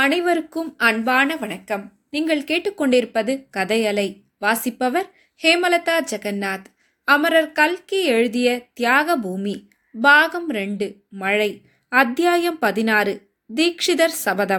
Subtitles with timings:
[0.00, 1.92] அனைவருக்கும் அன்பான வணக்கம்.
[2.10, 6.64] நீங்கள் கேட்டுக்கொண்டிருப்பது கதையலை வாசிப்பவர் ஹேமலதா ஜெகநாத்.
[7.04, 9.68] அமரர் கல்கி எழுதிய தியாக பூமி
[10.00, 13.20] பாகம் ரெண்டு மழை அத்தியாயம் பதினாறு
[13.54, 14.58] தீக்ஷிதர் சபதம்.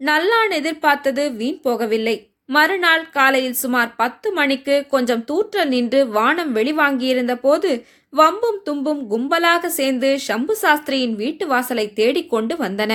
[0.00, 2.16] நல்லான் எதிர்பார்த்தது வீண் போகவில்லை.
[2.44, 10.18] மறுநாள் காலையில் சுமார் பத்து மணிக்கு கொஞ்சம் தூற்றல் நின்று வானம் வெளிவாங்கியிருந்த போது வம்பும் தும்பும் கும்பலாக சேர்ந்து
[10.18, 12.94] சம்பு சாஸ்திரியின் வீட்டு வாசலை தேடிக்கொண்டு வந்தன.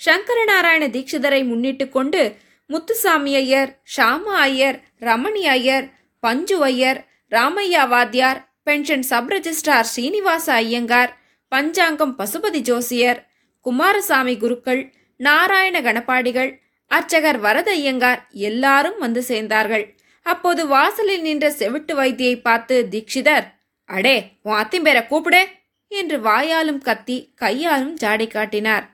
[0.00, 9.02] சங்கரநாராயண தீட்சிதரை முன்னிட்டு கொண்டு முத்துசாமி ஐயர் ஷாமா ஐயர் ரமணி ஐயர் பஞ்சு ஐயர் ராமையா வாத்தியார் pension
[9.02, 11.16] sub registrar Srinivasa Iyengar
[11.48, 13.28] பஞ்சாங்கம் பசுபதி ஜோசியர்
[13.60, 19.94] குமாரசாமி குருக்கள் நாராயண கணபாடிகள் அர்ச்சகர் வரத ஐயங்கார் எல்லாரும் வந்து சேர்ந்தார்கள்.
[20.22, 23.46] அப்போது வாசலில் நின்ற செவிட்டு வைத்தியை பார்த்து தீக்ஷிதர்
[23.84, 25.46] அடே உன் அத்திம்பேரை கூப்பிடு
[25.88, 28.91] என்று வாயாலும் கத்தி கையாலும் ஜாடி காட்டினார்.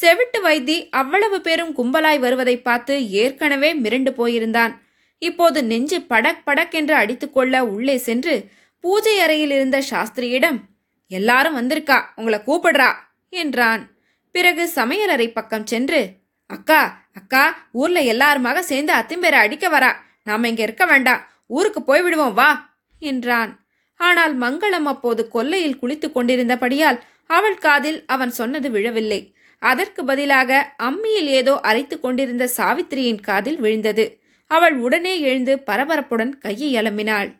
[0.00, 4.72] செவிட்டு வைத்தி அவ்வளவு பேரும் கும்பலாய் வருவதை பார்த்து ஏற்கனவே மிரண்டு போயிருந்தான்.
[5.18, 10.58] இப்போது நெஞ்சு படக் படக் என்று அடித்துக்கொள்ள உள்ளே சென்று பூஜை அறையில் இருந்த சாஸ்திரியிடம்
[11.10, 11.98] எல்லாரும் வந்திருக்கா?
[12.16, 12.90] உங்களை கூப்பிடுறா
[13.28, 13.82] என்றான்.
[14.32, 16.00] பிறகு சமையலறை பக்கம் சென்று
[16.46, 19.90] அக்கா அக்கா ஊர்ல எல்லாருமாக சேர்ந்து அத்திம்பேரை அடிக்க வரா.
[20.22, 21.22] நாம இங்க இருக்க வேண்டாம்.
[21.46, 22.50] ஊருக்கு போய்விடுவோம் வா
[22.98, 23.66] என்றான்.
[24.00, 29.20] ஆனால் மங்களம் அப்போது கொல்லையில் குளித்துக் கொண்டிருந்தபடியால் அவள் காதில் அவன் சொன்னது விழவில்லை.
[29.58, 34.20] அதற்கு பதிலாக அம்மியில் ஏதோ அரைத்து கொண்டிருந்த சாவித்திரியின் காதில் விழுந்தது.
[34.46, 37.36] அவள் உடனே எழுந்து பரபரப்புடன் கையை அலம்பினாள்.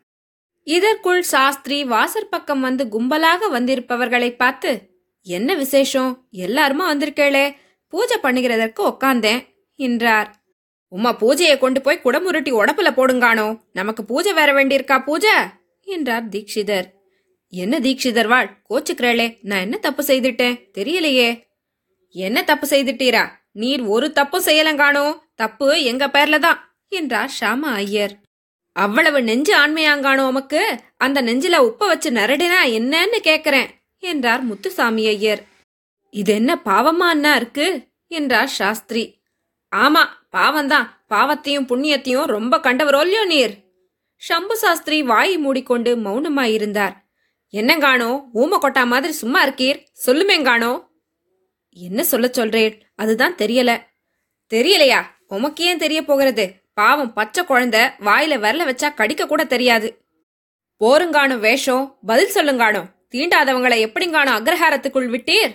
[0.63, 4.81] இதற்குள் சாஸ்திரி வாசற்பக்கம் வந்து கும்பலாக வந்திருப்பவர்களை பார்த்து
[5.21, 6.27] என்ன விசேஷம்?
[6.31, 7.55] எல்லாருமா வந்திருக்கேளே.
[7.87, 9.41] பூஜை பண்ணுகிறதற்கு உக்காந்தேன்
[9.75, 10.33] என்றார்.
[10.91, 13.59] உம்மா பூஜையை கொண்டு போய் குடமுருட்டி உடப்புல போடுங்கானோ?
[13.73, 15.35] நமக்கு பூஜை வேற வேண்டியிருக்கா பூஜை?
[15.83, 16.87] என்றார் தீக்ஷிதர்
[17.53, 19.37] என்ன தீக்ஷிதர் வாழ் கோச்சுக்கிறேளே.
[19.41, 20.57] நான் என்ன தப்பு செய்துட்டேன்?
[20.77, 21.48] தெரியலையே.
[22.15, 23.31] என்ன தப்பு செய்துட்டீரா?
[23.51, 28.13] நீர் ஒரு தப்பும் செய்யலங்கானோ தப்பு எங்க பேர்ல தான் என்றார் ஷாமா ஐயர்.
[28.73, 30.79] அவ்வளவு நெஞ்சு ஆண்மையாங்கானோ உமக்கு?
[30.97, 33.69] அந்த நெஞ்சில உப்ப வச்சு நரடினா என்னன்னு கேக்குறேன்
[33.99, 35.43] என்றார் முத்துசாமி ஐயர்.
[36.09, 37.87] இது என்ன பாவமா அண்ணா இருக்கு?
[38.07, 39.21] என்றார் சாஸ்திரி.
[39.75, 40.87] ஆமா பாவம்தான்.
[41.09, 43.53] பாவத்தையும் புண்ணியத்தையும் ரொம்ப கண்டவரோல்லையோ நீர்?
[44.29, 46.95] ஷம்பு சாஸ்திரி வாயை மூடிக்கொண்டு மௌனமாயிருந்தார்.
[47.53, 49.83] என்னங்கானோ ஊம கொட்டா மாதிரி சும்மா இருக்கீர்.
[50.05, 50.88] சொல்லுமேங்கானோ
[51.69, 53.77] என்ன சொல்ல சொல்றேன் அதுதான் தெரியல.
[54.49, 55.01] தெரியலையா?
[55.27, 56.53] உமக்கு ஏன் தெரிய போகிறது?
[56.73, 60.01] பாவம் பச்சை குழந்தை வாயில விரல வச்சா கடிக்க கூட தெரியாது.
[60.81, 65.53] போருங்கானோ வேஷம் பதில் சொல்லுங்கானோ தீண்டாதவங்களை எப்படிங்கானோ அக்ரஹாரத்துக்குள் விட்டீர்?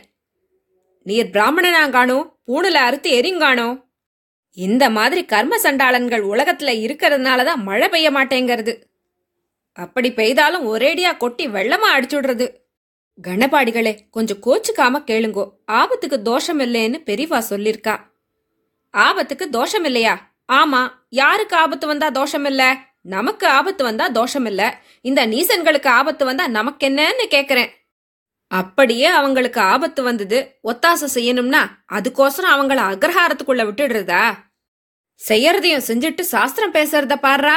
[1.03, 2.31] நீர் பிராமணனாங்கானோ?
[2.47, 3.83] பூணுல அறுத்து எரிங்கானோ
[4.51, 8.83] இந்த மாதிரி கர்ம சண்டாளன்கள் உலகத்துல இருக்கிறதுனால தான் மழை பெய்ய மாட்டேங்கிறது.
[9.73, 12.47] அப்படி பெய்தாலும் ஒரேடியா கொட்டி வெள்ளமா அடிச்சுடுறது.
[13.19, 15.45] கணபாடிகளே கொஞ்சம் கோச்சுக்காம கேளுங்கோ.
[15.73, 17.95] ஆபத்துக்கு தோஷம் இல்லைன்னு பெரியவா சொல்லிருக்கா.
[18.95, 20.15] ஆபத்துக்கு தோஷம் இல்லையா
[20.53, 20.81] ஆமா
[21.11, 22.63] யாருக்கு ஆபத்து வந்தா தோஷம் இல்ல
[23.09, 24.63] நமக்கு ஆபத்து வந்தா தோஷம் இல்ல
[25.05, 27.71] இந்த நீசன்களுக்கு ஆபத்து வந்தா நமக்கு என்னன்னு கேக்குறேன்.
[28.51, 34.25] அப்படியே அவங்களுக்கு ஆபத்து வந்தது ஒத்தாசை செய்யணும்னா அதுக்கோசரம் அவங்கள அக்ரஹாரத்துக்குள்ள விட்டுடுறதா?
[35.21, 37.57] செய்யறதையும் செஞ்சுட்டு சாஸ்திரம் பேசுறத பாடுறா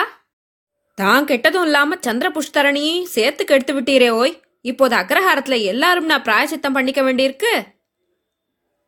[0.98, 4.34] தான் கெட்டதும் இல்லாம சந்திர புஷ்கரணியும் சேர்த்து கெடுத்து விட்டீரே ஓய்.
[4.72, 7.52] இப்போது அக்ரஹாரத்தில் எல்லாரும் நான் பிராயசித்தம் பண்ணிக்க வேண்டியிருக்கு.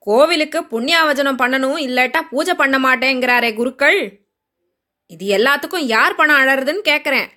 [0.06, 4.00] கோவிலுக்கு புண்ணியாவஜனம் பண்ணணும் இல்லாட்டா பூஜை பண்ண மாட்டேங்கிறாரே குருக்கள்.
[5.13, 7.28] இது எல்லாத்துக்கும் யார் பணம் அழறதுன்னு கேட்குறேன்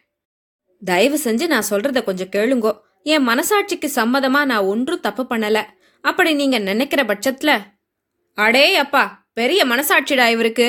[0.83, 2.73] தயவு செஞ்சு நான் சொல்றத கொஞ்சம் கேளுங்கோ.
[3.13, 5.59] என் மனசாட்சிக்கு சம்மதமா நான் ஒன்றும் தப்பு பண்ணல.
[6.05, 7.53] அப்படி நீங்க நினைக்கிற பட்சத்துல.
[8.39, 9.03] அடே அப்பா
[9.39, 10.69] பெரிய மனசாட்சிடா இவருக்கு.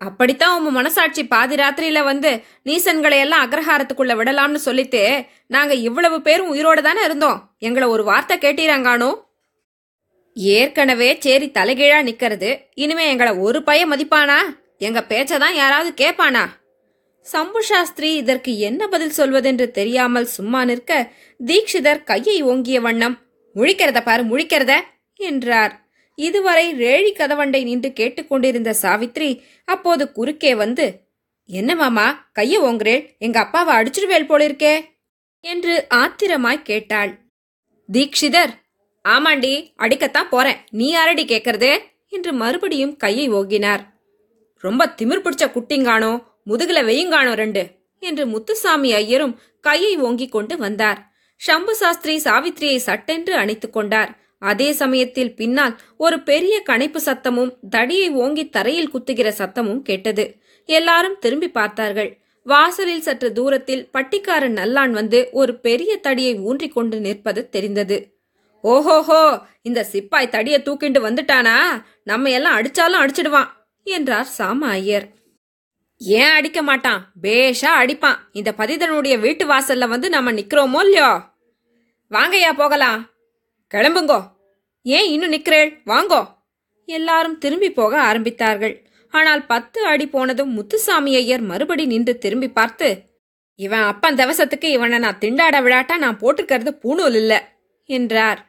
[0.00, 6.80] அப்படித்தான் உன் மனசாட்சி பாதி ராத்திரியில வந்து நீசன்களை எல்லாம் அக்ரஹாரத்துக்குள்ள விடலாம்னு சொல்லிட்டு நாங்க இவ்வளவு பேரும் உயிரோட
[6.80, 7.56] தானே இருந்தோம்.
[7.58, 9.22] எங்களை ஒரு வார்த்தை கேட்டீராங்கானோ?
[10.34, 12.60] ஏற்கனவே சேரி தலைகீழா நிக்கிறது.
[12.74, 14.38] இனிமே எங்களை ஒரு பைய மதிப்பானா?
[14.78, 16.58] எங்க பேச்சதான் யாராவது கேட்பானா
[17.22, 21.12] சம்பு சாஸ்திரி இதற்கு என்ன பதில் சொல்வதென்று தெரியாமல் சும்மா நிற்க
[21.46, 23.18] தீக்ஷிதர் கையை ஓங்கிய வண்ணம்
[23.56, 24.80] முழிக்கிறத பாரு முழிக்கிறத
[25.14, 25.79] என்றார்.
[26.26, 29.30] இதுவரை ரேழி கதவண்டை நின்று கேட்டுக்கொண்டிருந்த சாவித்ரி
[29.64, 30.86] அப்போது குறுக்கே வந்து
[31.48, 32.06] என்ன மாமா
[32.38, 34.74] கைய ஓங்குறேன் எங்க அப்பாவை அடிச்சிடுவேல் போலிருக்கே?
[35.44, 37.12] என்று ஆத்திரமாய் கேட்டாள்.
[37.88, 38.52] தீக்ஷிதர்
[39.04, 40.58] ஆமாண்டி அடிக்கத்தான் போறேன்.
[40.70, 41.70] நீ யாரடி கேக்குறது?
[42.08, 43.82] என்று மறுபடியும் கையை ஓங்கினார்.
[44.64, 46.12] ரொம்ப திமிர் பிடிச்ச குட்டிங்கானோ
[46.46, 47.62] முதுகுல வெயுங்கானோ ரெண்டு
[48.02, 49.34] என்று முத்துசாமி ஐயரும்
[49.64, 51.00] கையை ஓங்கிக் கொண்டு வந்தார்.
[51.40, 54.10] சம்பு சாஸ்திரி சாவித்ரியை சட்டென்று அணைத்துக் கொண்டார்.
[54.42, 60.24] அதே சமயத்தில் பின்னால் ஒரு பெரிய கணைப்பு சத்தமும் தடியை ஓங்கி தரையில் குத்துகிற சத்தமும் கேட்டது.
[60.68, 62.10] எல்லாரும் திரும்பி பார்த்தார்கள்.
[62.42, 68.18] வாசலில் சற்று தூரத்தில் பட்டிக்காரன் நல்லான் வந்து ஒரு பெரிய தடியை ஊன்றிக் கொண்டு நிற்பது தெரிந்தது.
[68.62, 71.56] ஓஹோஹோ இந்த சிப்பாய் தடியை தூக்கிண்டு வந்துட்டானா?
[72.04, 73.50] நம்ம எல்லாம் அடிச்சாலும் அடிச்சிடுவான்
[73.82, 75.06] என்றார் சாம ஐயர்.
[75.98, 77.00] ஏன் அடிக்க மாட்டான்?
[77.22, 78.18] பேஷா அடிப்பான்.
[78.32, 81.10] இந்த பதிதனுடைய வீட்டு வாசல்ல வந்து நம்ம நிக்கிறோமோ இல்லையோ?
[82.10, 83.00] வாங்கய்யா போகலாம்.
[83.74, 84.20] கிளம்புங்கோ.
[84.82, 86.20] ஏன் இன்னும் நிற்கிறேள் வாங்கோ.
[86.84, 88.74] எல்லாரும் திரும்பி போக ஆரம்பித்தார்கள்.
[89.08, 92.88] ஆனால் பத்து அடி போனதும் முத்துசாமி ஐயர் மறுபடி நின்று திரும்பி பார்த்து
[93.54, 97.58] இவன் அப்பன் தவசத்துக்கு இவனை நான் திண்டாட விழாட்டா நான் போட்டுக்கிறது பூணூல் இல்ல
[97.88, 98.40] என்றார்.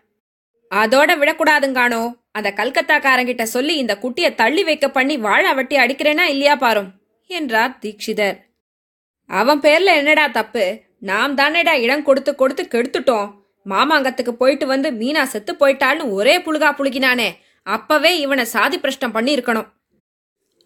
[0.72, 2.02] அதோட விடக்கூடாதுங்கானோ
[2.32, 6.90] அந்த கல்கத்தாக்காரங்கிட்ட சொல்லி இந்த குட்டிய தள்ளி வைக்க பண்ணி வாழ வெட்டி அடிக்கிறேனா இல்லையா பாரும்
[7.30, 8.38] என்றார் தீக்ஷிதர்
[9.30, 10.66] அவன் பேர்ல என்னடா தப்பு?
[11.00, 13.30] நாம் தானேடா இடம் கொடுத்து கொடுத்து கெடுத்துட்டோம்.
[13.66, 17.30] மாமாங்கத்துக்கு போயிட்டு வந்து மீனா செத்து போயிட்டாள்னு ஒரே புழுகா புழுகினானே.
[17.68, 19.70] அப்பவே இவனை சாதி பிரஷ்டம் பண்ணியிருக்கணும்.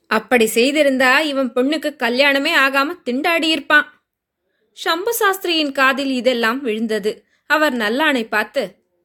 [0.09, 3.87] அப்படி செய்திருந்தா இவன் பொண்ணுக்கு கல்யாணமே ஆகாம திண்டாடியிருப்பான்
[4.77, 7.11] சம்பு சாஸ்திரியின் காதில் இதெல்லாம் விழுந்தது.
[7.49, 8.63] அவர் நல்லானை பார்த்து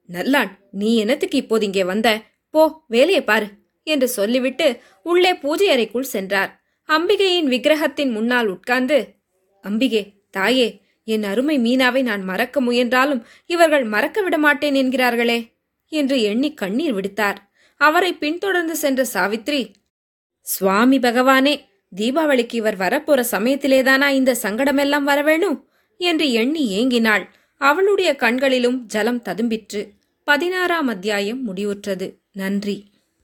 [0.09, 0.51] நல்லான்
[0.81, 2.09] நீ என்னத்துக்கு இப்போது இங்கே வந்த?
[2.55, 3.49] போ வேலையை பாரு
[3.87, 4.67] என்று சொல்லிவிட்டு
[5.03, 6.51] உள்ளே பூஜை அறைக்குள் சென்றார்.
[6.89, 8.99] அம்பிகையின் விக்கிரகத்தின் முன்னால் உட்கார்ந்து
[9.65, 10.69] அம்பிகே தாயே
[11.11, 15.39] என் அருமை மீனாவை நான் மறக்க முயன்றாலும் இவர்கள் மறக்க விட மாட்டேன் என்கிறார்களே
[15.89, 17.37] என்று எண்ணி கண்ணீர் விடுத்தார்.
[17.77, 19.73] அவரை பின்தொடர்ந்து சென்ற சாவித்ரி
[20.41, 21.61] சுவாமி பகவானே
[21.97, 25.59] தீபாவளிக்கு இவர் வரப்போற சமயத்திலேதானா இந்த சங்கடமெல்லாம் வரவேணும்?
[25.99, 27.25] என்று எண்ணி ஏங்கினாள்.
[27.59, 29.89] அவளுடைய கண்களிலும் ஜலம் ததும்பிற்று.
[30.25, 32.07] பதினாறாம் அத்தியாயம் முடிவுற்றது.
[32.33, 32.90] நன்றி.